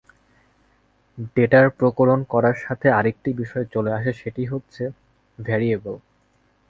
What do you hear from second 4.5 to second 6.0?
হচ্ছে ভ্যারিয়েবল।